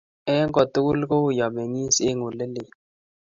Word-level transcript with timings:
eng 0.33 0.49
kotugul 0.55 0.99
ko 1.09 1.15
uiy 1.27 1.41
amengis 1.47 1.95
eng 2.07 2.19
ole 2.27 2.45
leel 2.53 2.69